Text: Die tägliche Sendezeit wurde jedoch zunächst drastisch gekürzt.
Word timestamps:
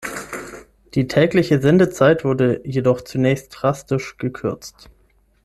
Die 0.95 1.05
tägliche 1.07 1.61
Sendezeit 1.61 2.25
wurde 2.25 2.59
jedoch 2.67 3.01
zunächst 3.01 3.49
drastisch 3.55 4.17
gekürzt. 4.17 4.89